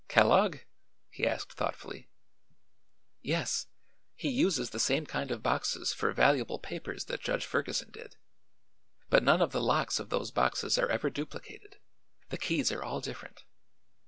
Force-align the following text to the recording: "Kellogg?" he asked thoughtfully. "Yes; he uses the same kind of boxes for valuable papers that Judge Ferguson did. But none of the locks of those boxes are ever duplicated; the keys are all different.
"Kellogg?" 0.07 0.57
he 1.11 1.27
asked 1.27 1.53
thoughtfully. 1.53 2.09
"Yes; 3.21 3.67
he 4.15 4.29
uses 4.31 4.71
the 4.71 4.79
same 4.79 5.05
kind 5.05 5.29
of 5.29 5.43
boxes 5.43 5.93
for 5.93 6.11
valuable 6.11 6.57
papers 6.57 7.05
that 7.05 7.21
Judge 7.21 7.45
Ferguson 7.45 7.91
did. 7.91 8.15
But 9.11 9.21
none 9.21 9.43
of 9.43 9.51
the 9.51 9.61
locks 9.61 9.99
of 9.99 10.09
those 10.09 10.31
boxes 10.31 10.79
are 10.79 10.89
ever 10.89 11.11
duplicated; 11.11 11.77
the 12.29 12.39
keys 12.39 12.71
are 12.71 12.81
all 12.81 12.99
different. 12.99 13.43